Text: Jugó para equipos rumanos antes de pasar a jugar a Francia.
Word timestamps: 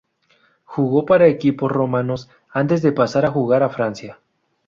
Jugó 0.63 1.05
para 1.05 1.27
equipos 1.27 1.71
rumanos 1.71 2.27
antes 2.49 2.81
de 2.81 2.91
pasar 2.91 3.23
a 3.27 3.31
jugar 3.31 3.61
a 3.61 3.69
Francia. 3.69 4.19